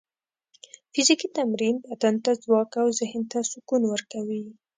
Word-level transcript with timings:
فزیکي 0.93 1.27
تمرین 1.37 1.75
بدن 1.85 2.15
ته 2.23 2.31
ځواک 2.43 2.71
او 2.81 2.87
ذهن 2.99 3.23
ته 3.31 3.39
سکون 3.51 3.81
ورکوي. 3.87 4.43